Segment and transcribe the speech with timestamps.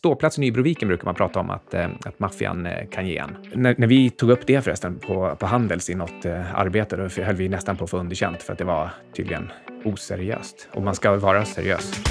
[0.00, 3.36] ståplats i Nybroviken brukar man prata om att, eh, att maffian eh, kan ge en.
[3.54, 7.22] När, när, vi tog upp det förresten på, på Handels i något eh, arbete, då
[7.22, 9.52] höll vi nästan på att få underkänt för att det var tydligen
[9.84, 10.68] oseriöst.
[10.72, 12.02] Och man ska vara seriös.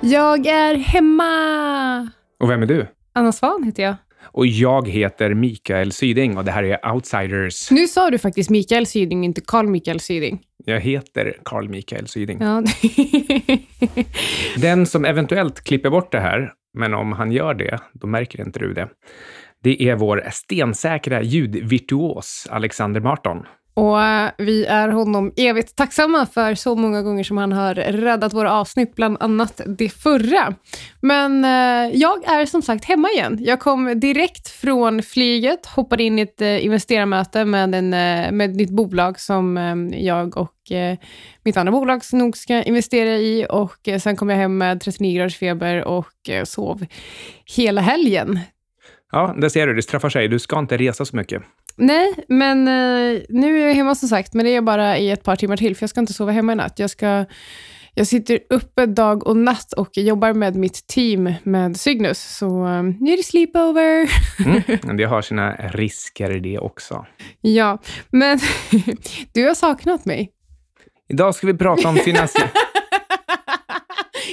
[0.00, 2.10] Jag är hemma!
[2.40, 2.86] Och vem är du?
[3.12, 3.94] Anna Svan heter jag.
[4.22, 7.70] Och jag heter Mikael Syding och det här är Outsiders.
[7.70, 10.40] Nu sa du faktiskt Mikael Syding, inte Carl Mikael Syding.
[10.64, 12.38] Jag heter Carl Mikael Syding.
[12.40, 12.62] Ja.
[14.56, 18.58] Den som eventuellt klipper bort det här, men om han gör det, då märker inte
[18.58, 18.88] du det.
[19.62, 23.44] Det är vår stensäkra ljudvirtuos Alexander Marton.
[23.80, 23.98] Och
[24.38, 28.94] vi är honom evigt tacksamma för så många gånger som han har räddat våra avsnitt,
[28.94, 30.54] bland annat det förra.
[31.00, 33.38] Men eh, jag är som sagt hemma igen.
[33.40, 38.56] Jag kom direkt från flyget, hoppade in i ett eh, investerarmöte med, en, eh, med
[38.56, 40.98] nytt bolag som eh, jag och eh,
[41.44, 45.16] mitt andra bolag nog ska investera i och eh, sen kom jag hem med 39
[45.16, 46.86] graders feber och sov
[47.56, 48.38] hela helgen.
[49.12, 49.74] Ja, det ser du.
[49.74, 50.28] Det straffar sig.
[50.28, 51.42] Du ska inte resa så mycket.
[51.80, 55.22] Nej, men eh, nu är jag hemma som sagt, men det är bara i ett
[55.22, 56.78] par timmar till, för jag ska inte sova hemma i natt.
[56.78, 57.24] Jag, ska,
[57.94, 62.82] jag sitter uppe dag och natt och jobbar med mitt team med Cygnus, så eh,
[62.82, 64.10] nu är det sleepover.
[64.46, 64.62] Mm,
[64.96, 67.06] det har sina risker det också.
[67.40, 67.78] Ja,
[68.10, 68.38] men
[69.32, 70.32] du har saknat mig.
[71.08, 72.48] Idag ska vi prata om finansiell...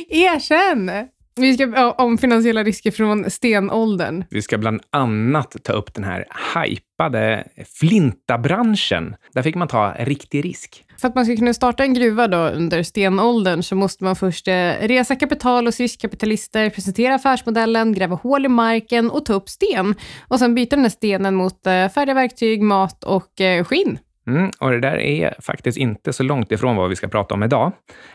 [0.10, 0.92] Erkänn!
[1.38, 4.24] Vi ska om finansiella risker från stenåldern.
[4.30, 7.48] Vi ska bland annat ta upp den här hypade
[7.80, 9.16] flintabranschen.
[9.34, 10.84] Där fick man ta riktig risk.
[10.98, 14.48] För att man ska kunna starta en gruva då under stenåldern så måste man först
[14.48, 19.96] eh, resa kapital hos riskkapitalister, presentera affärsmodellen, gräva hål i marken och ta upp sten.
[20.28, 24.00] Och sen byta den här stenen mot eh, färdiga verktyg, mat och eh, skinn.
[24.28, 27.44] Mm, och det där är faktiskt inte så långt ifrån vad vi ska prata om
[27.44, 27.72] idag.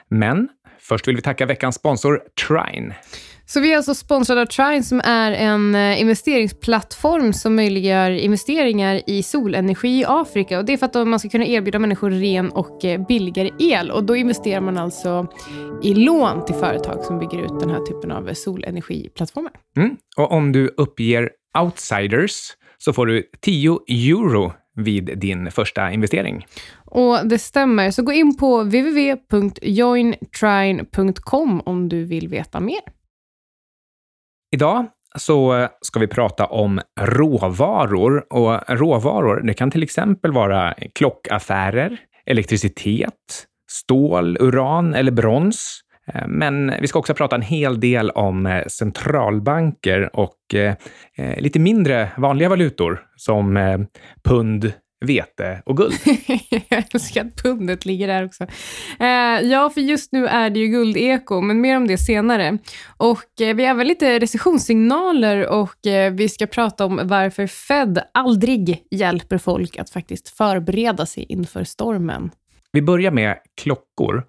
[0.08, 0.48] Men
[0.82, 2.94] Först vill vi tacka veckans sponsor Trine.
[3.46, 9.02] Så vi är alltså sponsrade av Trine som är en eh, investeringsplattform som möjliggör investeringar
[9.06, 10.58] i solenergi i Afrika.
[10.58, 13.90] Och det är för att man ska kunna erbjuda människor ren och eh, billigare el.
[13.90, 15.26] Och då investerar man alltså
[15.82, 19.52] i lån till företag som bygger ut den här typen av solenergiplattformar.
[19.76, 19.96] Mm.
[20.16, 22.40] Och om du uppger outsiders
[22.78, 26.46] så får du 10 euro vid din första investering.
[26.84, 32.80] Och Det stämmer, så gå in på www.jointrine.com om du vill veta mer.
[34.54, 34.86] Idag
[35.18, 38.32] så ska vi prata om råvaror.
[38.32, 45.80] Och råvaror, det kan till exempel vara klockaffärer, elektricitet, stål, uran eller brons.
[46.06, 50.74] Eh, men vi ska också prata en hel del om eh, centralbanker och eh,
[51.38, 53.58] lite mindre vanliga valutor som
[54.24, 54.72] pund,
[55.04, 55.94] vete och guld.
[56.68, 58.46] jag älskar att pundet ligger där också.
[59.42, 62.58] ja, för just nu är det ju guldeko, men mer om det senare.
[62.96, 65.78] Och vi har även lite recessionssignaler och
[66.12, 72.30] vi ska prata om varför Fed aldrig hjälper folk att faktiskt förbereda sig inför stormen.
[72.72, 74.24] Vi börjar med klockor.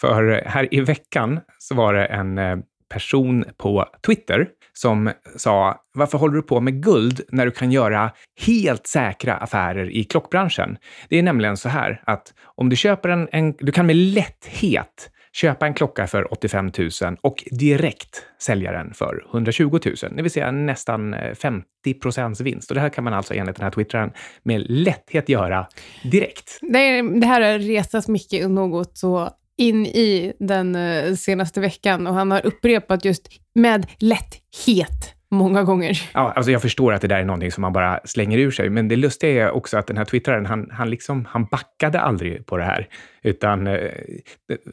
[0.00, 2.56] För här i veckan så var det en eh,
[2.88, 8.12] person på Twitter som sa “Varför håller du på med guld när du kan göra
[8.46, 13.28] helt säkra affärer i klockbranschen?” Det är nämligen så här att om du köper en,
[13.32, 18.94] en du kan med lätthet köpa en klocka för 85 000 och direkt sälja den
[18.94, 22.70] för 120 000, det vill säga nästan eh, 50 procents vinst.
[22.70, 24.10] Och det här kan man alltså enligt den här twittraren
[24.42, 25.66] med lätthet göra
[26.02, 26.58] direkt.
[26.60, 32.14] Det, det här har resats mycket något så in i den eh, senaste veckan och
[32.14, 36.10] han har upprepat just med lätthet många gånger.
[36.14, 38.70] Ja, alltså jag förstår att det där är någonting som man bara slänger ur sig,
[38.70, 42.46] men det lustiga är också att den här twittraren, han, han, liksom, han backade aldrig
[42.46, 42.88] på det här,
[43.22, 43.90] utan eh,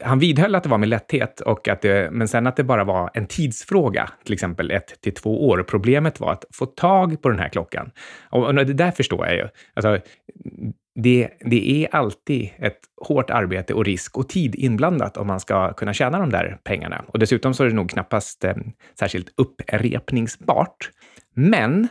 [0.02, 2.84] han vidhöll att det var med lätthet, och att det, men sen att det bara
[2.84, 5.62] var en tidsfråga, till exempel ett till två år.
[5.62, 7.90] Problemet var att få tag på den här klockan.
[8.30, 9.48] Och, och det där förstår jag ju.
[9.74, 9.98] Alltså,
[10.94, 15.72] det, det är alltid ett hårt arbete och risk och tid inblandat om man ska
[15.72, 17.04] kunna tjäna de där pengarna.
[17.06, 18.54] Och dessutom så är det nog knappast eh,
[18.98, 20.90] särskilt upprepningsbart.
[21.34, 21.88] Men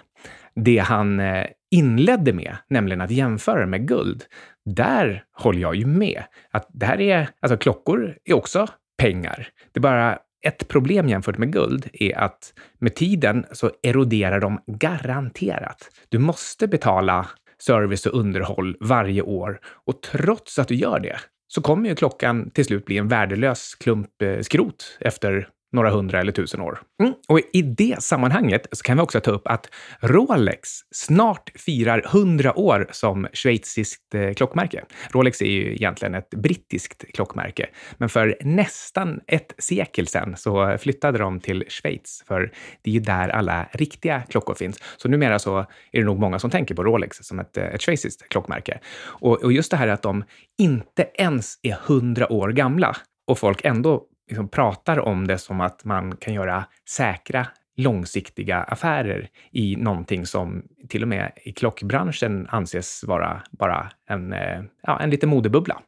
[0.55, 4.23] det han eh, inledde med, nämligen att jämföra med guld,
[4.65, 6.23] där håller jag ju med.
[6.51, 8.67] Att det här är, alltså klockor är också
[8.97, 9.47] pengar.
[9.71, 14.59] Det är bara ett problem jämfört med guld är att med tiden så eroderar de
[14.67, 15.89] garanterat.
[16.09, 17.27] Du måste betala
[17.65, 19.59] service och underhåll varje år.
[19.65, 23.75] Och trots att du gör det så kommer ju klockan till slut bli en värdelös
[23.75, 26.81] klump eh, skrot efter några hundra eller tusen år.
[27.03, 27.13] Mm.
[27.27, 29.69] Och i det sammanhanget så kan vi också ta upp att
[30.01, 34.83] Rolex snart firar 100 år som schweiziskt eh, klockmärke.
[35.11, 41.17] Rolex är ju egentligen ett brittiskt klockmärke, men för nästan ett sekel sedan så flyttade
[41.17, 44.79] de till Schweiz, för det är ju där alla riktiga klockor finns.
[44.97, 45.59] Så numera så
[45.91, 48.79] är det nog många som tänker på Rolex som ett, eh, ett schweiziskt klockmärke.
[49.03, 50.23] Och, och just det här att de
[50.57, 52.95] inte ens är 100 år gamla
[53.27, 59.29] och folk ändå liksom pratar om det som att man kan göra säkra långsiktiga affärer
[59.51, 65.09] i någonting som till och med i klockbranschen anses vara bara en, eh, ja, en
[65.09, 65.81] liten modebubbla.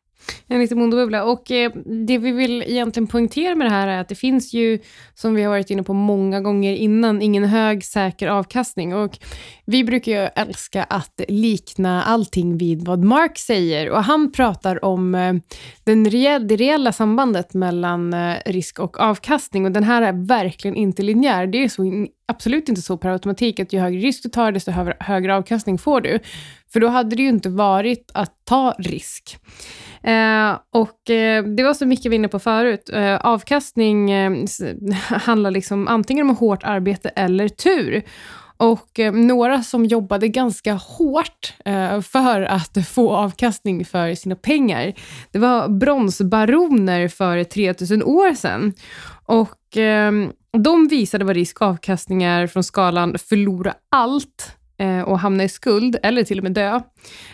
[0.48, 1.24] En liten modebubbla.
[1.24, 1.72] Och eh,
[2.08, 4.80] det vi vill egentligen poängtera med det här är att det finns ju,
[5.14, 8.96] som vi har varit inne på många gånger innan, ingen hög säker avkastning.
[8.96, 9.18] Och
[9.66, 13.90] vi brukar ju älska att likna allting vid vad Mark säger.
[13.90, 15.34] Och han pratar om eh,
[15.84, 19.66] den re det reella sambandet mellan eh, risk och avkastning.
[19.66, 21.48] Och den här är verkligen inte linjär.
[21.48, 24.72] Det är så absolut inte så per automatik att ju högre risk du tar, desto
[25.00, 26.20] högre avkastning får du.
[26.74, 29.38] För då hade det ju inte varit att ta risk.
[30.06, 32.90] Eh, och eh, det var så mycket vi var inne på förut.
[32.94, 34.32] Eh, avkastning eh,
[35.10, 38.04] handlar liksom antingen om hårt arbete eller tur.
[38.58, 44.94] Och eh, några som jobbade ganska hårt eh, för att få avkastning för sina pengar,
[45.32, 48.74] det var bronsbaroner för 3000 år sedan.
[49.26, 49.58] Och
[50.58, 54.56] de visade vad risk och avkastning är från skalan förlora allt
[55.06, 56.82] och hamna i skuld, eller till och med dö,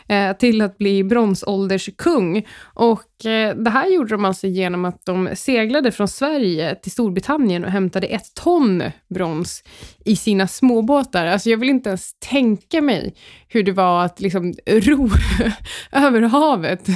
[0.08, 2.48] eh, till att bli bronsålderskung.
[2.64, 7.66] Och eh, det här gjorde de alltså genom att de seglade från Sverige till Storbritannien
[7.66, 9.64] och hämtade ett ton brons
[10.06, 11.26] i sina småbåtar.
[11.26, 13.14] Alltså jag vill inte ens tänka mig
[13.48, 15.10] hur det var att liksom ro
[15.92, 16.88] över havet.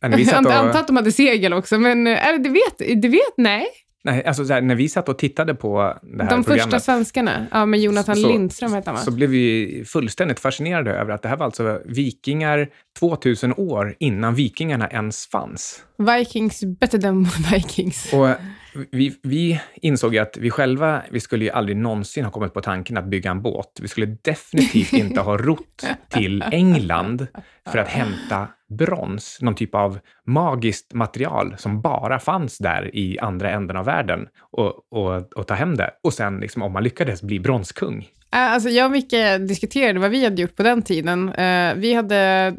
[0.00, 3.66] Jag antar att de hade segel också, men äh, det vet, det vet, nej.
[4.04, 7.46] Nej, alltså här, när vi satt och tittade på det här De programmet, första svenskarna,
[7.50, 11.28] ja, med Jonathan så, Lindström hette han Så blev vi fullständigt fascinerade över att det
[11.28, 12.68] här var alltså vikingar
[12.98, 15.84] 2000 år innan vikingarna ens fanns.
[15.98, 18.12] Vikings better than Vikings.
[18.12, 18.28] Och
[18.90, 22.60] vi, vi insåg ju att vi själva, vi skulle ju aldrig någonsin ha kommit på
[22.60, 23.78] tanken att bygga en båt.
[23.82, 27.26] Vi skulle definitivt inte ha rott till England
[27.72, 33.50] för att hämta brons, någon typ av magiskt material som bara fanns där i andra
[33.50, 35.90] änden av världen och, och, och ta hem det.
[36.02, 38.08] Och sen, liksom, om man lyckades, bli bronskung.
[38.30, 39.14] Alltså, jag och Micke
[39.48, 41.32] diskuterade vad vi hade gjort på den tiden.
[41.76, 42.54] Vi hade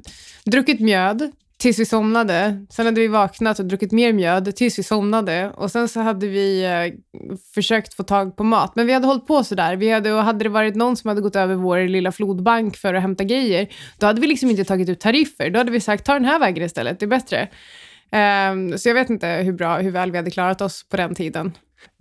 [0.46, 1.32] druckit mjöd,
[1.66, 2.66] tills vi somnade.
[2.70, 5.52] Sen hade vi vaknat och druckit mer mjöd tills vi somnade.
[5.56, 6.94] Och sen så hade vi eh,
[7.54, 8.76] försökt få tag på mat.
[8.76, 9.76] Men vi hade hållit på sådär.
[9.76, 12.94] Vi hade, och hade det varit någon som hade gått över vår lilla flodbank för
[12.94, 13.68] att hämta grejer,
[14.00, 15.50] då hade vi liksom inte tagit ut tariffer.
[15.50, 17.50] Då hade vi sagt, ta den här vägen istället, det är bättre.
[18.52, 21.16] Um, så jag vet inte hur, bra, hur väl vi hade klarat oss på den
[21.16, 21.52] tiden.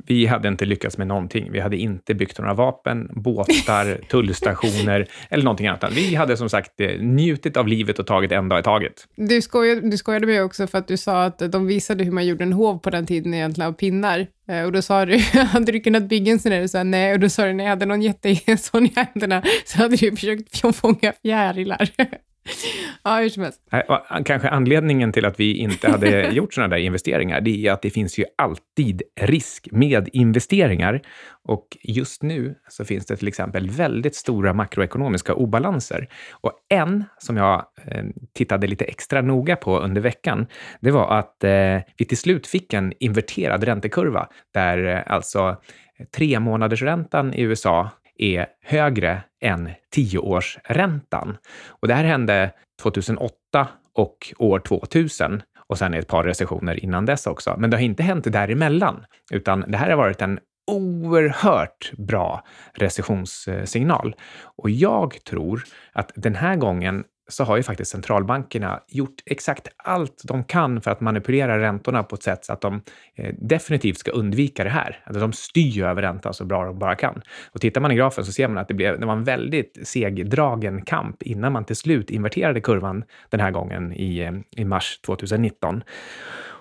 [0.07, 1.53] Vi hade inte lyckats med någonting.
[1.53, 5.93] Vi hade inte byggt några vapen, båtar, tullstationer eller någonting annat.
[5.93, 8.93] Vi hade som sagt eh, njutit av livet och tagit en dag i taget.
[9.17, 12.27] Du skojade, du skojade med också för att du sa att de visade hur man
[12.27, 14.27] gjorde en hov på den tiden egentligen av pinnar.
[14.49, 15.19] Eh, och då sa du,
[15.53, 16.61] hade du kunnat bygga en sån där?
[16.61, 17.13] Du sa nej.
[17.13, 20.11] Och då sa du, när jag hade någon jätte sån i händerna så hade du
[20.11, 21.91] försökt fånga fjärilar.
[23.03, 23.61] Ja, hur som helst.
[24.25, 27.91] Kanske anledningen till att vi inte hade gjort sådana där investeringar, det är att det
[27.91, 31.01] finns ju alltid risk med investeringar.
[31.49, 36.09] Och just nu så finns det till exempel väldigt stora makroekonomiska obalanser.
[36.33, 38.05] Och en som jag eh,
[38.35, 40.47] tittade lite extra noga på under veckan,
[40.81, 45.57] det var att eh, vi till slut fick en inverterad räntekurva där eh, alltså
[46.17, 51.37] tre månaders räntan i USA är högre än tioårsräntan.
[51.69, 57.27] Och det här hände 2008 och år 2000 och sen ett par recessioner innan dess
[57.27, 57.55] också.
[57.59, 64.15] Men det har inte hänt däremellan, utan det här har varit en oerhört bra recessionssignal.
[64.45, 70.23] Och jag tror att den här gången så har ju faktiskt centralbankerna gjort exakt allt
[70.25, 72.83] de kan för att manipulera räntorna på ett sätt så att de
[73.15, 75.03] eh, definitivt ska undvika det här.
[75.05, 77.23] Alltså de styr över räntan så bra de bara kan.
[77.53, 79.79] Och tittar man i grafen så ser man att det, blev, det var en väldigt
[79.83, 85.01] segdragen kamp innan man till slut inverterade kurvan den här gången i, eh, i mars
[85.07, 85.83] 2019.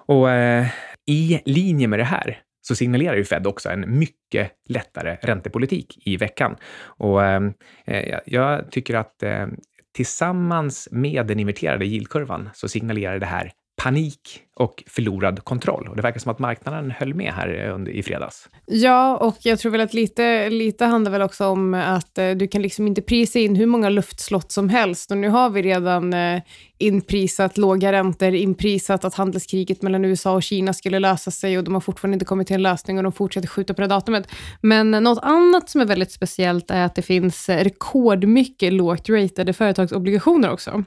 [0.06, 0.68] Och eh,
[1.08, 6.18] i linje med det här så signalerar ju Fed också en mycket lättare räntepolitik i
[6.18, 6.56] veckan.
[6.86, 7.42] Och eh,
[7.86, 9.48] eh jag tycker att eh,
[9.94, 15.88] Tillsammans med den inverterade yieldkurvan så signalerar det här panik och förlorad kontroll.
[15.88, 18.50] Och det verkar som att marknaden höll med här eh, under, i fredags.
[18.66, 22.48] Ja, och jag tror väl att lite, lite handlar väl också om att eh, du
[22.48, 25.12] kan liksom inte prisa in hur många luftslott som helst.
[25.12, 26.42] Och nu har vi redan eh,
[26.78, 31.74] inprisat låga räntor, inprisat att handelskriget mellan USA och Kina skulle lösa sig och de
[31.74, 34.28] har fortfarande inte kommit till en lösning och de fortsätter skjuta på det datumet.
[34.62, 40.52] Men något annat som är väldigt speciellt är att det finns rekordmycket lågt ratade företagsobligationer
[40.52, 40.84] också.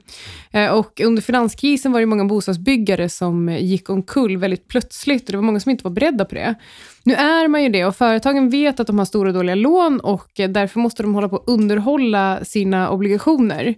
[0.51, 5.37] Eh, och under finanskrisen var det många bostadsbyggare som gick omkull väldigt plötsligt och det
[5.37, 6.55] var många som inte var beredda på det.
[7.03, 9.99] Nu är man ju det och företagen vet att de har stora och dåliga lån
[9.99, 13.75] och därför måste de hålla på att underhålla sina obligationer.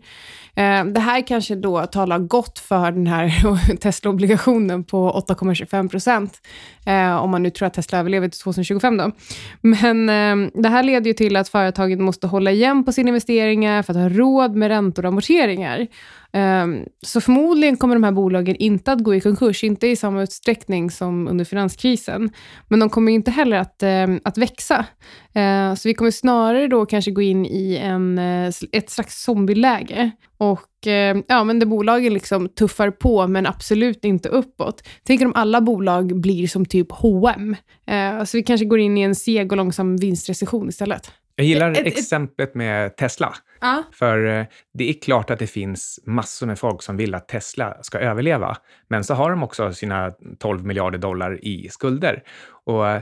[0.60, 3.32] Eh, det här kanske då talar gott för den här
[3.82, 6.42] Tesla-obligationen på 8,25 procent,
[6.86, 8.98] eh, om man nu tror att Tesla överlever till 2025.
[8.98, 9.12] Då.
[9.62, 13.84] Men eh, det här leder ju till att företagen måste hålla igen på sina investeringar
[13.84, 15.88] för att ha råd med räntor och amorteringar.
[16.34, 20.24] Ehm, så förmodligen kommer de här bolagen inte att gå i konkurs, inte i samma
[20.24, 22.30] utsträckning som under finanskrisen.
[22.68, 24.86] Men de kommer inte heller att, ehm, att växa.
[25.34, 30.12] Ehm, så vi kommer snarare då kanske gå in i en, eh, ett slags zombieläge.
[30.38, 30.66] Och
[31.28, 34.84] ja, men där bolagen liksom tuffar på, men absolut inte uppåt.
[35.04, 37.56] Tänk om alla bolag blir som typ H&M.
[38.26, 41.12] Så vi kanske går in i en seg och långsam vinstrecession istället.
[41.40, 43.36] Jag gillar ett, exemplet med Tesla.
[43.62, 43.84] Ja.
[43.92, 47.78] För eh, det är klart att det finns massor med folk som vill att Tesla
[47.82, 48.58] ska överleva.
[48.88, 52.24] Men så har de också sina 12 miljarder dollar i skulder.
[52.66, 53.02] Och eh,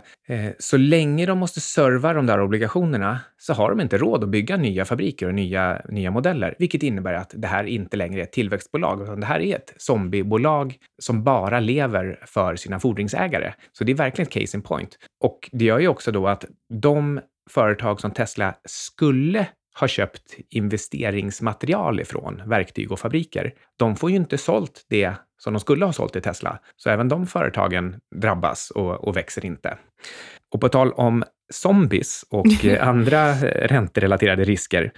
[0.60, 4.58] så länge de måste serva de där obligationerna så har de inte råd att bygga
[4.58, 8.32] nya fabriker och nya, nya modeller, vilket innebär att det här inte längre är ett
[8.32, 13.54] tillväxtbolag, utan det här är ett zombiebolag som bara lever för sina fordringsägare.
[13.72, 14.98] Så det är verkligen ett case in point.
[15.24, 19.48] Och det gör ju också då att de företag som Tesla skulle
[19.80, 25.60] ha köpt investeringsmaterial ifrån, verktyg och fabriker, de får ju inte sålt det som de
[25.60, 26.60] skulle ha sålt i Tesla.
[26.76, 29.78] Så även de företagen drabbas och, och växer inte.
[30.54, 31.24] Och på tal om
[31.54, 34.92] zombies och andra ränterelaterade risker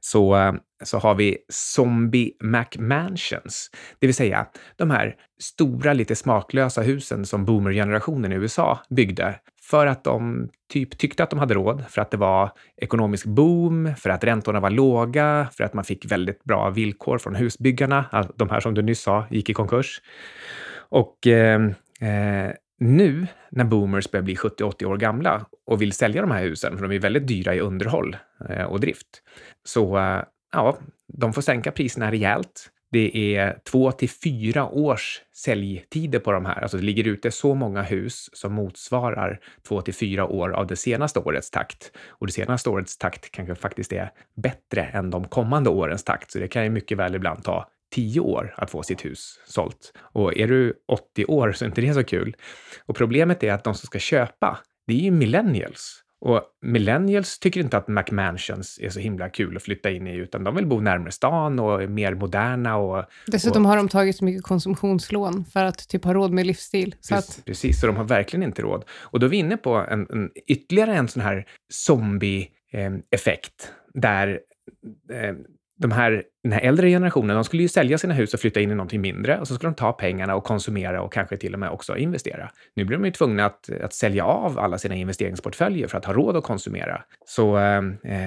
[0.00, 4.46] så, så har vi Zombie McMansions, det vill säga
[4.76, 9.34] de här stora, lite smaklösa husen som boomergenerationen i USA byggde
[9.70, 13.94] för att de typ tyckte att de hade råd, för att det var ekonomisk boom,
[13.96, 18.50] för att räntorna var låga, för att man fick väldigt bra villkor från husbyggarna, de
[18.50, 20.00] här som du nyss sa gick i konkurs.
[20.76, 21.62] Och eh,
[22.00, 26.76] eh, nu när boomers börjar bli 70-80 år gamla och vill sälja de här husen,
[26.76, 28.16] för de är väldigt dyra i underhåll
[28.48, 29.22] eh, och drift,
[29.64, 30.78] så eh, ja,
[31.12, 32.70] de får sänka priserna rejält.
[32.94, 36.62] Det är två till fyra års säljtider på de här.
[36.62, 40.76] Alltså det ligger ute så många hus som motsvarar två till fyra år av det
[40.76, 41.92] senaste årets takt.
[42.08, 46.30] Och det senaste årets takt kanske faktiskt är bättre än de kommande årens takt.
[46.30, 49.92] Så det kan ju mycket väl ibland ta tio år att få sitt hus sålt.
[49.98, 52.36] Och är du 80 år så är inte det så kul.
[52.86, 56.02] Och problemet är att de som ska köpa, det är ju millennials.
[56.24, 60.44] Och millennials tycker inte att McMansions är så himla kul att flytta in i, utan
[60.44, 62.76] de vill bo närmare stan och är mer moderna.
[62.76, 66.46] Och, Dessutom och, har de tagit så mycket konsumtionslån för att typ ha råd med
[66.46, 66.94] livsstil.
[67.00, 67.44] Så precis, att...
[67.44, 68.84] precis, så de har verkligen inte råd.
[68.90, 74.40] Och då är vi inne på en, en ytterligare en sån här zombie-effekt, där
[75.12, 75.34] eh,
[75.76, 78.70] de här, den här äldre generationen, de skulle ju sälja sina hus och flytta in
[78.70, 81.60] i någonting mindre och så skulle de ta pengarna och konsumera och kanske till och
[81.60, 82.50] med också investera.
[82.76, 86.12] Nu blir de ju tvungna att, att sälja av alla sina investeringsportföljer för att ha
[86.12, 87.02] råd att konsumera.
[87.26, 87.82] Så eh,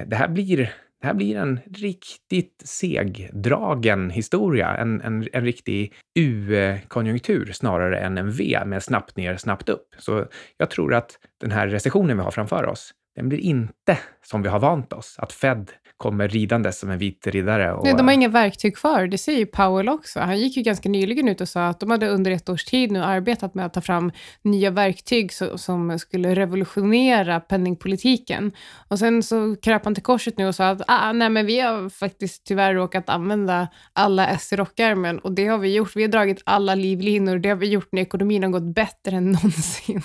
[0.07, 0.57] det, här blir,
[1.01, 8.31] det här blir en riktigt segdragen historia, en, en, en riktig U-konjunktur snarare än en
[8.31, 9.87] V med snabbt ner, snabbt upp.
[9.97, 10.25] Så
[10.57, 11.11] jag tror att
[11.41, 15.15] den här recessionen vi har framför oss, den blir inte som vi har vant oss,
[15.19, 17.73] att Fed kommer ridandes som en vit riddare.
[17.73, 19.07] Och, Nej, de har inga verktyg kvar.
[19.07, 20.19] Det säger ju Powell också.
[20.19, 22.91] Han gick ju ganska nyligen ut och sa att de hade under ett års tid
[22.91, 24.11] nu arbetat med att ta fram
[24.41, 28.51] nya verktyg så, som skulle revolutionera penningpolitiken.
[28.87, 31.59] Och sen så kröp han till korset nu och sa att ah, nej, men vi
[31.59, 35.95] har faktiskt tyvärr råkat använda alla S i rockärmen och det har vi gjort.
[35.95, 37.37] Vi har dragit alla livlinor.
[37.37, 40.01] Det har vi gjort när ekonomin har gått bättre än någonsin.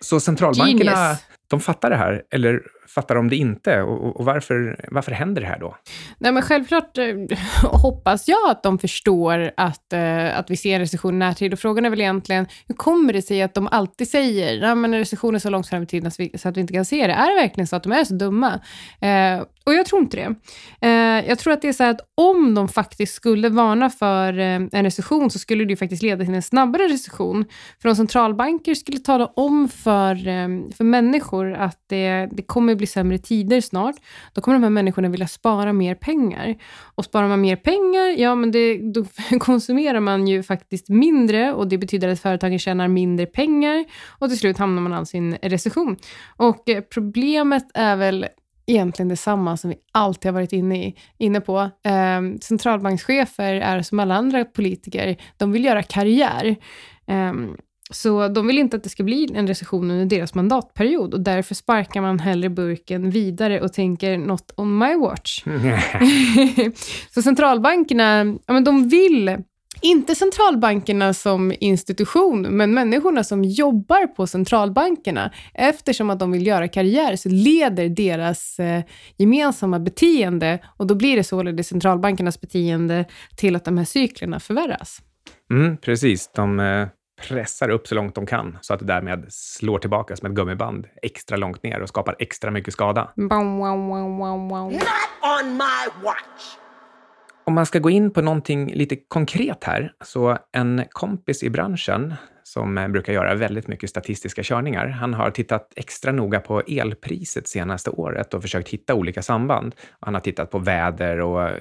[0.00, 1.18] Så centralbankerna, Genius.
[1.48, 3.82] de fattar det här, eller fattar de det inte?
[3.82, 5.76] Och, och, varför, varför händer det här då?
[6.18, 7.06] Nej, men självklart eh,
[7.62, 11.52] hoppas jag att de förstår att, eh, att vi ser en recession i närtid.
[11.52, 14.94] Och frågan är väl egentligen, hur kommer det sig att de alltid säger att men
[14.94, 17.12] recession är så långt fram i tiden så att vi inte kan se det?
[17.12, 18.60] Är det verkligen så att de är så dumma?
[19.00, 20.34] Eh, och jag tror inte det.
[20.80, 24.54] Eh, jag tror att det är så att om de faktiskt skulle varna för eh,
[24.72, 27.44] en recession så skulle det faktiskt leda till en snabbare recession.
[27.82, 32.78] För om centralbanker skulle tala om för, eh, för människor att det, det kommer kommer
[32.78, 33.96] bli sämre tider snart.
[34.32, 36.56] Då kommer de här människorna vilja spara mer pengar.
[36.96, 39.04] Och sparar man mer pengar, ja men det, då
[39.40, 43.84] konsumerar man ju faktiskt mindre och det betyder att företagen tjänar mindre pengar
[44.20, 45.96] och till slut hamnar man alltså i en recession.
[46.36, 48.26] Och eh, problemet är väl
[48.66, 51.58] egentligen detsamma som vi alltid har varit inne, i, inne på.
[51.84, 56.56] Eh, centralbankschefer är som alla andra politiker, de vill göra karriär.
[57.06, 57.32] Eh,
[57.94, 61.54] så de vill inte att det ska bli en recession under deras mandatperiod och därför
[61.54, 65.44] sparkar man hellre burken vidare och tänker not on my watch.
[67.14, 69.36] så centralbankerna, ja, men de vill
[69.82, 75.30] inte centralbankerna som institution, men människorna som jobbar på centralbankerna.
[75.54, 78.82] Eftersom att de vill göra karriär så leder deras eh,
[79.16, 83.04] gemensamma beteende, och då blir det således centralbankernas beteende,
[83.36, 85.02] till att de här cyklerna förvärras.
[85.50, 86.30] Mm, precis.
[86.34, 90.30] De eh, pressar upp så långt de kan så att det därmed slår tillbaka som
[90.30, 93.12] ett gummiband extra långt ner och skapar extra mycket skada.
[97.46, 102.14] Om man ska gå in på någonting lite konkret här, så en kompis i branschen
[102.42, 107.90] som brukar göra väldigt mycket statistiska körningar, han har tittat extra noga på elpriset senaste
[107.90, 109.74] året och försökt hitta olika samband.
[110.00, 111.56] Han har tittat på väder och eh,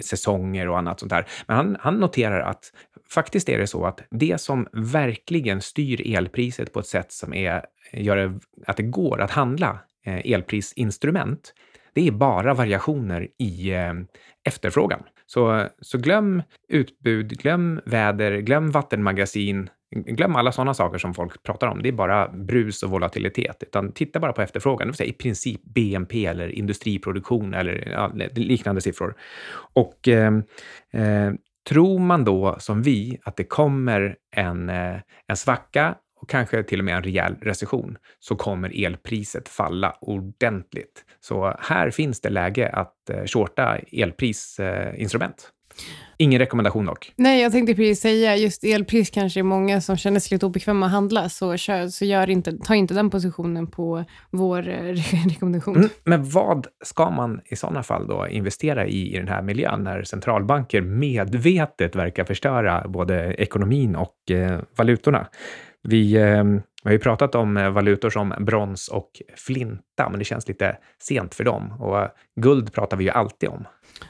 [0.00, 1.26] säsonger och annat sånt där.
[1.46, 2.72] Men han, han noterar att
[3.14, 7.64] faktiskt är det så att det som verkligen styr elpriset på ett sätt som är,
[7.92, 11.54] gör att det går att handla eh, elprisinstrument,
[11.94, 13.92] det är bara variationer i eh,
[14.44, 15.02] efterfrågan.
[15.26, 21.66] Så, så glöm utbud, glöm väder, glöm vattenmagasin, glöm alla sådana saker som folk pratar
[21.66, 21.82] om.
[21.82, 25.12] Det är bara brus och volatilitet, utan titta bara på efterfrågan, det vill säga i
[25.12, 29.14] princip BNP eller industriproduktion eller ja, liknande siffror.
[29.74, 30.32] Och eh,
[30.92, 31.32] eh,
[31.68, 36.78] tror man då som vi att det kommer en, eh, en svacka och kanske till
[36.78, 41.04] och med en rejäl recession, så kommer elpriset falla ordentligt.
[41.20, 45.34] Så här finns det läge att eh, shorta elprisinstrument.
[45.42, 45.54] Eh,
[46.16, 47.12] Ingen rekommendation dock.
[47.16, 50.86] Nej, jag tänkte precis säga, just elpris kanske är många som känner sig lite obekväma
[50.86, 54.74] att handla, så, kör, så gör inte, ta inte den positionen på vår eh,
[55.28, 55.76] rekommendation.
[55.76, 59.84] Mm, men vad ska man i sådana fall då investera i i den här miljön,
[59.84, 65.26] när centralbanker medvetet verkar förstöra både ekonomin och eh, valutorna?
[65.82, 66.44] Vi, eh,
[66.84, 69.10] vi har ju pratat om eh, valutor som brons och
[69.92, 71.72] hitta, men det känns lite sent för dem.
[71.80, 72.08] Och eh,
[72.40, 73.64] guld pratar vi ju alltid om.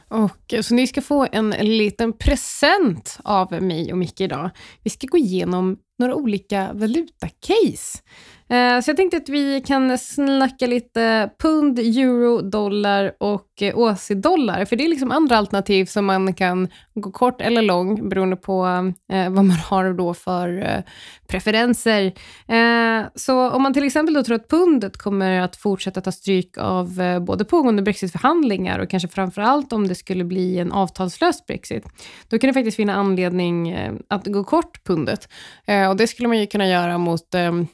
[0.08, 4.50] Och, eh, så ni ska få en liten present av mig och Micke idag.
[4.82, 7.98] Vi ska gå igenom några olika valutacase.
[8.48, 14.64] Eh, så jag tänkte att vi kan snacka lite pund, euro, dollar och OC-dollar.
[14.64, 18.62] För det är liksom andra alternativ som man kan gå kort eller lång beroende på
[19.08, 20.82] vad man har då för
[21.28, 22.12] preferenser.
[23.18, 26.58] Så om man till exempel då tror att pundet kommer att få fortsätta ta stryk
[26.58, 31.46] av eh, både pågående brexitförhandlingar och kanske framför allt om det skulle bli en avtalslös
[31.46, 31.84] brexit,
[32.28, 35.28] då kan det faktiskt finna anledning eh, att gå kort pundet.
[35.66, 37.66] Eh, och det skulle man ju kunna göra mot ehm,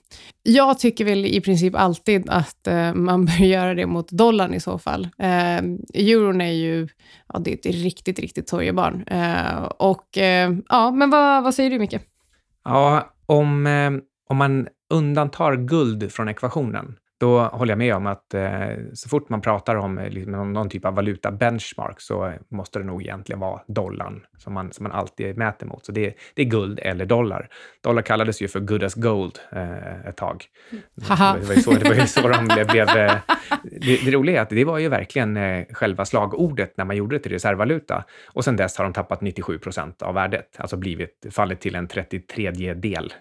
[0.43, 4.79] jag tycker väl i princip alltid att man bör göra det mot dollarn i så
[4.79, 5.09] fall.
[5.95, 6.89] Euron är ju
[7.29, 9.05] ja, det är ett riktigt, riktigt torgebarn.
[9.79, 10.09] Och,
[10.69, 11.99] ja, men vad, vad säger du, Micke?
[12.65, 13.67] Ja, om,
[14.29, 19.29] om man undantar guld från ekvationen, då håller jag med om att eh, så fort
[19.29, 23.41] man pratar om eh, liksom, någon typ av valuta benchmark så måste det nog egentligen
[23.41, 25.87] vara dollarn som man, som man alltid mäter mot.
[25.87, 27.49] Så det, det är guld eller dollar.
[27.81, 30.45] Dollar kallades ju för good as gold eh, ett tag.
[30.95, 32.89] Det var, ju så, det var ju så de blev...
[32.89, 33.15] Eh,
[33.63, 37.17] det, det roliga är att det var ju verkligen eh, själva slagordet när man gjorde
[37.17, 38.05] det till reservvaluta.
[38.27, 41.89] Och sen dess har de tappat 97 procent av värdet, alltså blivit, fallit till en
[41.89, 43.13] 33 del.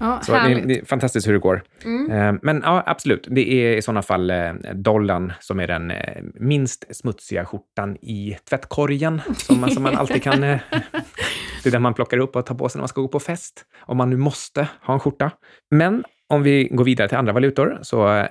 [0.00, 1.62] Ja, så det, det, är fantastiskt hur det går.
[1.84, 2.10] Mm.
[2.10, 6.22] Eh, men ja, absolut, det är i sådana fall eh, dollarn som är den eh,
[6.34, 10.40] minst smutsiga skjortan i tvättkorgen, som man, som man alltid kan...
[11.62, 13.20] det är den man plockar upp och tar på sig när man ska gå på
[13.20, 15.30] fest, om man nu måste ha en skjorta.
[15.70, 18.26] Men om vi går vidare till andra valutor, så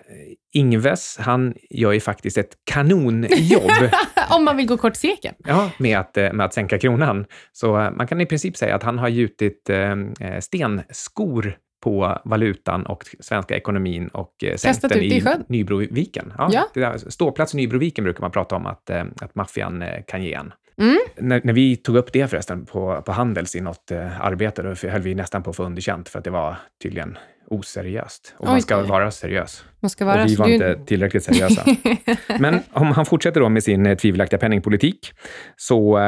[0.53, 3.71] Ingves, han gör ju faktiskt ett kanonjobb.
[4.29, 5.33] om man vill gå kort seken.
[5.37, 7.25] Ja, med att, med att sänka kronan.
[7.51, 9.95] Så man kan i princip säga att han har gjutit eh,
[10.39, 16.33] stenskor på valutan och svenska ekonomin och eh, sänkt den i, i Nybroviken.
[16.37, 16.97] Ja, ja.
[16.97, 20.53] Ståplats i Nybroviken brukar man prata om att, eh, att maffian eh, kan ge en.
[20.77, 20.97] Mm.
[21.17, 24.89] När, när, vi tog upp det förresten på, på Handels i något eh, arbete, då
[24.89, 27.17] höll vi nästan på att få underkänt för att det var tydligen
[27.47, 28.35] oseriöst.
[28.37, 29.65] Och Oj, man ska vara seriös.
[29.79, 30.53] Man ska vara, och vi var du...
[30.53, 31.65] inte tillräckligt seriösa.
[32.39, 35.13] Men om han fortsätter då med sin tvivelaktiga penningpolitik,
[35.55, 35.99] så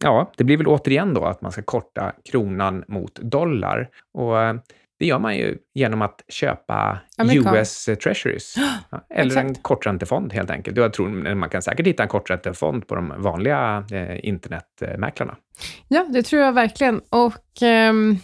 [0.00, 3.88] ja, det blir väl återigen då att man ska korta kronan mot dollar.
[4.14, 4.36] Och
[5.02, 7.56] det gör man ju genom att köpa Amerikan.
[7.56, 8.54] US Treasuries.
[8.90, 10.76] Ja, eller en korträntefond helt enkelt.
[10.76, 15.36] Jag tror man kan säkert hitta en korträntefond på de vanliga eh, internetmäklarna.
[15.88, 17.00] Ja, det tror jag verkligen.
[17.08, 18.18] Och, ehm,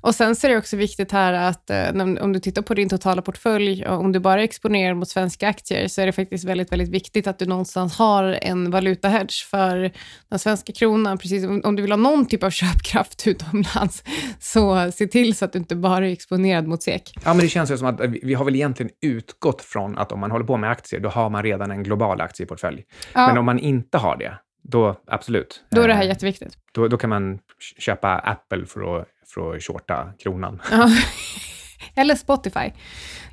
[0.00, 1.88] och sen så är det också viktigt här att eh,
[2.20, 5.88] om du tittar på din totala portfölj, och om du bara exponerar mot svenska aktier,
[5.88, 9.92] så är det faktiskt väldigt, väldigt viktigt att du någonstans har en valutahedge för
[10.28, 11.18] den svenska kronan.
[11.18, 14.02] Precis om, om du vill ha någon typ av köpkraft utomlands,
[14.40, 17.14] så se till så att du inte bara är exponerad mot SEK.
[17.24, 20.12] Ja, men det känns ju som att vi, vi har väl egentligen utgått från att
[20.12, 22.84] om man håller på med aktier, då har man redan en global aktieportfölj.
[23.14, 25.64] Ja, Men om man inte har det, då absolut.
[25.70, 26.58] då är det här Eh, jätteviktigt.
[26.72, 27.38] då, då kan man
[27.78, 30.62] köpa Apple för att, för att shorta kronan.
[30.70, 30.88] Ja.
[31.96, 32.72] Eller Spotify.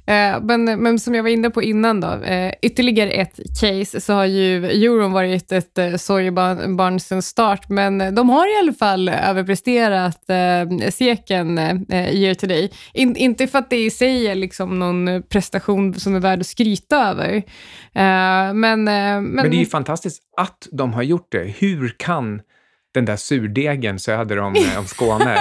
[0.06, 4.13] Eh, men, men som jag var inne på innan, då, eh, ytterligare ett case, så
[4.13, 9.10] har ju euron varit ett eh, sorgebarn sedan start, men de har i alla fall
[9.10, 10.21] överpresterat
[10.93, 11.58] seken
[11.89, 12.71] year to day.
[12.93, 16.47] In, inte för att det i sig är liksom någon prestation som är värd att
[16.47, 17.43] skryta över,
[18.54, 21.43] men, men, Men det är ju fantastiskt att de har gjort det.
[21.60, 22.41] Hur kan
[22.93, 25.38] den där surdegen söder om, om Skåne,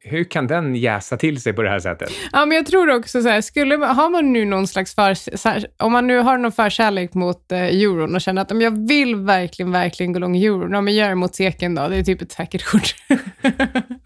[0.00, 2.10] hur kan den jäsa till sig på det här sättet?
[2.32, 5.48] Ja, men jag tror också så här, skulle, har man nu någon slags för, så
[5.48, 8.88] här, om man nu har någon förkärlek mot eh, euron och känner att om jag
[8.88, 12.02] vill verkligen, verkligen gå lång euron, ja, men gör det mot seken då, det är
[12.02, 12.94] typ ett säkert kort.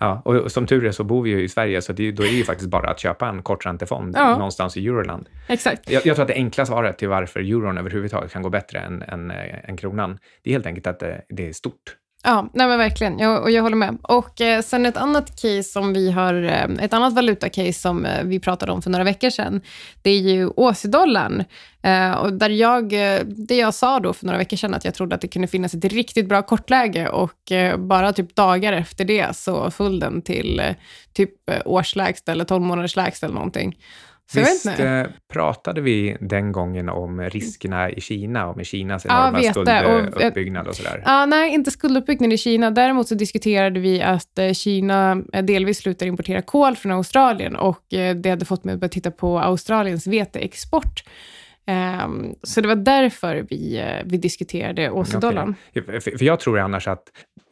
[0.01, 2.27] Ja, och, som tur är så bor vi ju i Sverige, så det, då är
[2.27, 4.31] det ju faktiskt bara att köpa en korträntefond Ja.
[4.31, 5.29] någonstans i Euroland.
[5.49, 5.91] Exakt.
[5.91, 9.03] Jag, jag tror att det enkla svaret till varför euron överhuvudtaget kan gå bättre än,
[9.03, 11.97] än, eh, än kronan, det är helt enkelt att det, det är stort.
[12.25, 13.19] Ja, nej men verkligen.
[13.19, 13.99] Jag, och jag håller med.
[14.03, 18.25] Och eh, sen ett annat case som vi har, eh, ett annat valutacase som eh,
[18.25, 19.61] vi pratade om för några veckor sedan,
[20.03, 21.45] det är ju åsdollarn.
[21.83, 24.95] Eh, och där jag, eh, det jag sa då för några veckor sedan, att jag
[24.95, 29.05] trodde att det kunde finnas ett riktigt bra kortläge och eh, bara typ dagar efter
[29.05, 30.75] det så föll den till eh,
[31.13, 33.77] typ eh, årslägsta eller 12 månaders lägsta eller någonting.
[34.33, 39.29] Så Visst eh, pratade vi den gången om riskerna i Kina och med Kinas Ja,
[39.29, 39.39] enorma.
[39.59, 41.03] Och, eh, skulduppbyggnad och sådär?
[41.05, 42.71] Ja, nej, inte skulduppbyggnad i Kina.
[42.71, 47.95] Däremot så diskuterade vi att eh, Kina eh, delvis slutar importera kol från Australien och
[47.95, 51.05] eh, det hade fått mig att börja titta på Australiens veteexport.
[51.67, 55.55] Ehm, så det var därför vi, eh, vi diskuterade åsdollarn.
[55.71, 56.01] Okej.
[56.01, 57.03] För, för jag tror annars att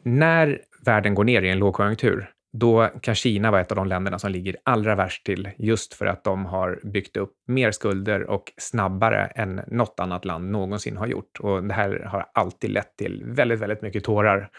[0.03, 4.19] när världen går ner i en lågkonjunktur, då kan Kina vara ett av de länderna
[4.19, 8.53] som ligger allra värst till, just för att de har byggt upp mer skulder och
[8.57, 11.39] snabbare än något annat land någonsin har gjort.
[11.39, 14.49] Och det här har alltid lett till väldigt, väldigt mycket tårar.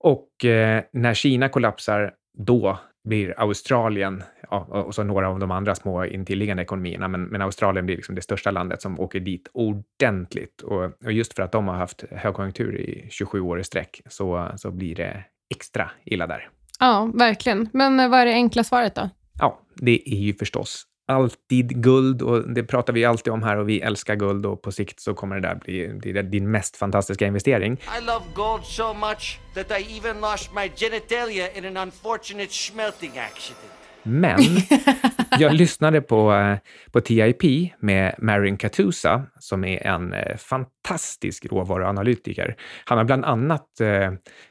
[0.00, 5.74] Och eh, när Kina kollapsar, då blir Australien, ja, och så några av de andra
[5.74, 10.62] små intilliggande ekonomierna, men, men Australien blir liksom det största landet som åker dit ordentligt.
[10.62, 14.50] Och, och just för att de har haft högkonjunktur i 27 år i sträck så,
[14.56, 16.48] så blir det extra illa där.
[16.80, 17.68] Ja, verkligen.
[17.72, 19.10] Men eh, vad är det enkla svaret då?
[19.38, 23.68] Ja, det är ju förstås alltid guld och det pratar vi alltid om här och
[23.68, 27.26] vi älskar guld och på sikt så kommer det där bli, det din mest fantastiska
[27.26, 27.72] investering.
[27.72, 33.18] I love gold so much that I even lost my genitalia in an unfortunate smelting
[33.18, 33.72] accident.
[34.02, 34.40] Men
[35.38, 36.56] jag lyssnade på, eh,
[36.92, 42.56] på TIP med Marion Katusa som är en eh, fantastisk råvaruanalytiker.
[42.84, 43.66] Han har bland annat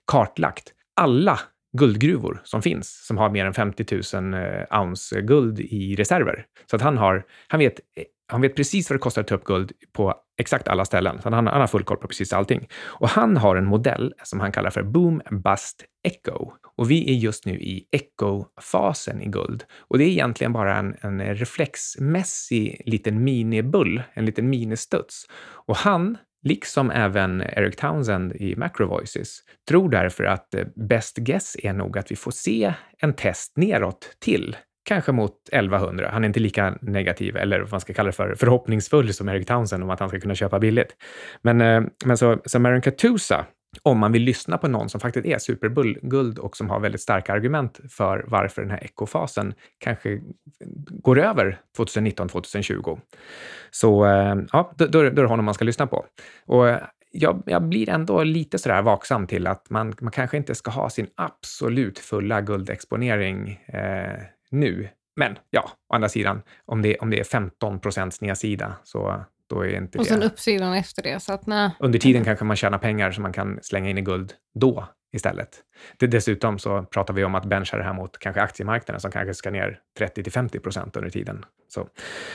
[0.05, 1.39] kartlagt alla
[1.77, 6.45] guldgruvor som finns, som har mer än 50 000 eh, ounce guld i reserver.
[6.69, 9.35] Så att han, har, han, vet, eh, han vet precis vad det kostar att ta
[9.35, 11.21] upp guld på exakt alla ställen.
[11.21, 12.67] Så han, han har full koll på precis allting.
[12.83, 16.51] Och han har en modell som han kallar för Boom Bust Echo.
[16.77, 19.63] Och vi är just nu i echo-fasen i guld.
[19.79, 25.25] Och det är egentligen bara en, en reflexmässig liten minibull, en liten ministuds.
[25.67, 31.55] Och han liksom även Eric Townsend i Macro Voices, tror därför att eh, best guess
[31.63, 34.55] är nog att vi får se en test neråt till,
[34.85, 36.09] kanske mot 1100.
[36.11, 39.47] Han är inte lika negativ, eller vad man ska kalla det för, förhoppningsfull som Eric
[39.47, 40.95] Townsend om att han ska kunna köpa billigt.
[41.41, 43.45] Men, eh, men så, så Marin Katusa,
[43.81, 47.33] om man vill lyssna på någon som faktiskt är superguld och som har väldigt starka
[47.33, 50.21] argument för varför den här ekofasen kanske
[50.89, 52.99] går över 2019-2020.
[53.71, 56.05] Så eh, ja, då, då, är det honom man ska lyssna på.
[56.45, 60.55] Och eh, jag, jag blir ändå lite sådär vaksam till att man, man kanske inte
[60.55, 64.19] ska ha sin absolut fulla guldexponering eh,
[64.51, 64.89] nu.
[65.15, 69.65] Men ja, å andra sidan, om det, om det är 15 procents nedsida så då
[69.65, 70.09] är inte Och det...
[70.09, 71.19] sen uppsidan efter det.
[71.19, 71.69] Så att, nej.
[71.79, 75.49] Under tiden kanske man tjänar pengar som man kan slänga in i guld då istället.
[75.97, 79.33] Det, dessutom så pratar vi om att bencha det här mot kanske aktiemarknaden som kanske
[79.33, 81.45] ska ner 30 till 50 procent under tiden.
[81.67, 81.87] Så,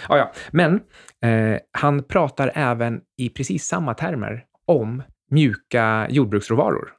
[0.08, 0.32] ja, ja.
[0.50, 0.80] Men
[1.24, 6.92] eh, han pratar även i precis samma termer om mjuka jordbruksråvaror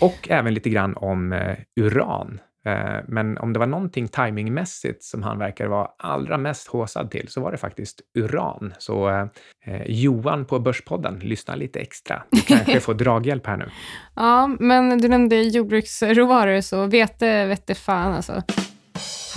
[0.00, 2.40] och även lite grann om eh, uran.
[2.66, 7.28] Eh, men om det var någonting timingmässigt som han verkar vara allra mest håsad till
[7.28, 8.74] så var det faktiskt uran.
[8.78, 9.26] Så eh,
[9.66, 12.22] eh Johan på Börspodden, lyssna lite extra.
[12.30, 13.70] Du kanske får draghjälp här nu.
[14.18, 18.42] Ja, men du nämnde jordbruksråvaror, så vete vette fan alltså.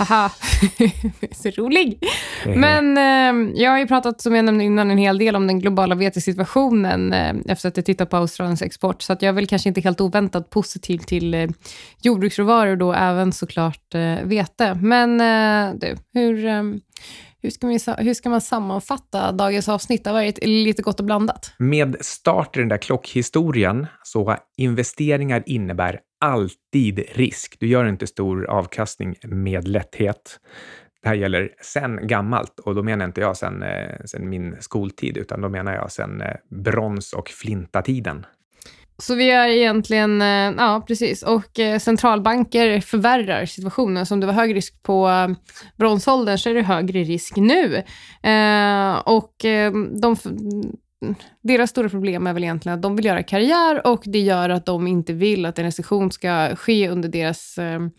[0.00, 0.30] Haha,
[1.32, 1.98] så rolig.
[2.44, 5.58] Men eh, jag har ju pratat, som jag nämnde innan, en hel del om den
[5.58, 9.02] globala vetesituationen eh, efter att jag tittat på Australiens export.
[9.02, 11.48] Så att jag är väl kanske inte helt oväntat positiv till eh,
[12.02, 14.74] jordbruksråvaror då, även såklart eh, vete.
[14.74, 16.62] Men eh, du, hur, eh,
[17.42, 20.04] hur, ska vi, hur ska man sammanfatta dagens avsnitt?
[20.04, 21.52] Det har varit lite gott och blandat.
[21.58, 27.56] Med start i den där klockhistorien, så investeringar innebär alltid risk.
[27.60, 30.40] Du gör inte stor avkastning med lätthet.
[31.02, 35.16] Det här gäller sen gammalt och då menar inte jag sen, eh, sen min skoltid,
[35.16, 38.26] utan då menar jag sen eh, brons och flintatiden.
[38.98, 44.06] Så vi är egentligen, eh, ja precis, och centralbanker förvärrar situationen.
[44.06, 45.10] Så om det var hög risk på
[45.76, 47.82] bronsåldern så är det högre risk nu.
[49.04, 49.34] Och
[50.00, 50.16] de
[51.42, 54.66] deras stora problem är väl egentligen att de vill göra karriär och det gör att
[54.66, 57.90] de inte vill att en recession ska ske under deras, ehm,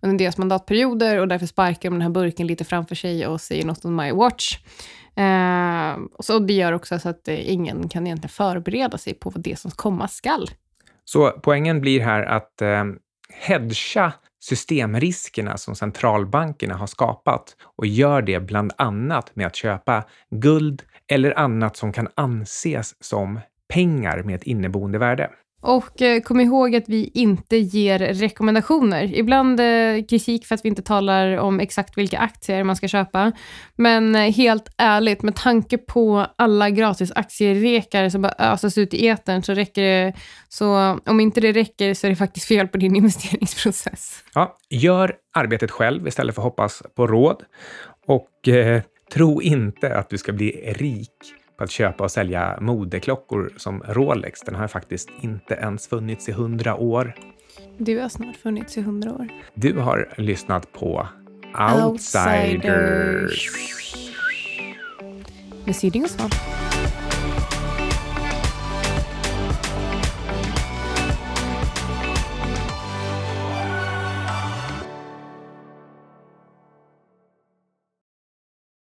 [0.00, 3.64] under deras mandatperioder och därför sparkar de den här burken lite framför sig och säger
[3.64, 4.58] något om my watch.
[5.16, 9.42] Eh, så det gör också så att eh, ingen kan egentligen förbereda sig på vad
[9.42, 10.50] det som komma skall.
[11.04, 12.84] Så poängen blir här att eh,
[13.32, 20.82] hedga systemriskerna som centralbankerna har skapat och gör det bland annat med att köpa guld
[21.10, 25.30] eller annat som kan anses som pengar med ett inneboende värde.
[25.62, 29.14] Och eh, kom ihåg att vi inte ger rekommendationer.
[29.14, 33.32] Ibland eh, kritik för att vi inte talar om exakt vilka aktier man ska köpa.
[33.76, 39.08] Men eh, helt ärligt, med tanke på alla gratis aktierekar som bara ösas ut i
[39.08, 40.12] etern så räcker det.
[40.48, 44.24] Så om inte det räcker så är det faktiskt fel på din investeringsprocess.
[44.34, 47.42] Ja, gör arbetet själv istället för att hoppas på råd.
[48.06, 48.48] Och
[49.12, 54.40] tro inte att du ska bli rik på att köpa och sälja modeklockor som Rolex.
[54.40, 57.14] Den har faktiskt inte ens funnits i hundra år.
[57.78, 59.28] Du har snart funnits i hundra år.
[59.54, 61.08] Du har lyssnat på
[61.84, 62.64] Outsiders.
[62.64, 63.50] Outsiders.
[65.64, 66.30] Med Syding och Svan.